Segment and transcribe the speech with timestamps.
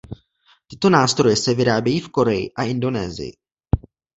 [0.67, 3.33] Tyto nástroje se vyrábějí v Koreji a Indonésii.